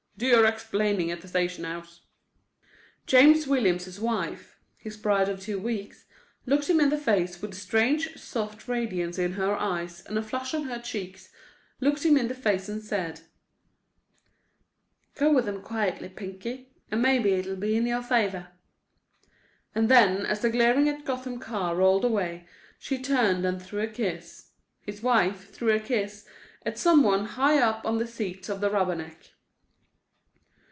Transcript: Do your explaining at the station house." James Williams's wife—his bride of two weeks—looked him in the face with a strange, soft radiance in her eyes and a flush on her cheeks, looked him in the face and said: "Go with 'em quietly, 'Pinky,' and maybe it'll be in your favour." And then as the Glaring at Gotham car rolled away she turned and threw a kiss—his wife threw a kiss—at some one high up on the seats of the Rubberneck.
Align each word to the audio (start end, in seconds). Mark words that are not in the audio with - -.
Do 0.17 0.27
your 0.27 0.45
explaining 0.45 1.09
at 1.09 1.21
the 1.21 1.27
station 1.27 1.63
house." 1.63 2.01
James 3.07 3.47
Williams's 3.47 3.99
wife—his 3.99 4.95
bride 4.97 5.27
of 5.27 5.39
two 5.39 5.57
weeks—looked 5.57 6.69
him 6.69 6.79
in 6.79 6.89
the 6.91 6.97
face 6.99 7.41
with 7.41 7.53
a 7.53 7.55
strange, 7.55 8.15
soft 8.21 8.67
radiance 8.67 9.17
in 9.17 9.31
her 9.31 9.55
eyes 9.55 10.05
and 10.05 10.19
a 10.19 10.21
flush 10.21 10.53
on 10.53 10.65
her 10.65 10.77
cheeks, 10.77 11.29
looked 11.79 12.05
him 12.05 12.17
in 12.17 12.27
the 12.27 12.35
face 12.35 12.69
and 12.69 12.83
said: 12.83 13.21
"Go 15.15 15.33
with 15.33 15.47
'em 15.49 15.63
quietly, 15.63 16.09
'Pinky,' 16.09 16.71
and 16.91 17.01
maybe 17.01 17.31
it'll 17.31 17.55
be 17.55 17.75
in 17.75 17.87
your 17.87 18.03
favour." 18.03 18.49
And 19.73 19.89
then 19.89 20.27
as 20.27 20.41
the 20.41 20.51
Glaring 20.51 20.87
at 20.87 21.03
Gotham 21.03 21.39
car 21.39 21.75
rolled 21.75 22.05
away 22.05 22.45
she 22.77 23.01
turned 23.01 23.43
and 23.43 23.59
threw 23.59 23.79
a 23.79 23.87
kiss—his 23.87 25.01
wife 25.01 25.49
threw 25.51 25.71
a 25.71 25.79
kiss—at 25.79 26.77
some 26.77 27.01
one 27.01 27.25
high 27.25 27.57
up 27.57 27.83
on 27.87 27.97
the 27.97 28.05
seats 28.05 28.49
of 28.49 28.61
the 28.61 28.69
Rubberneck. 28.69 29.31